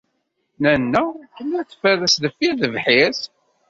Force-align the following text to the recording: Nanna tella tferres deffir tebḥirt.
Nanna 0.61 1.03
tella 1.35 1.59
tferres 1.69 2.15
deffir 2.23 2.53
tebḥirt. 2.61 3.21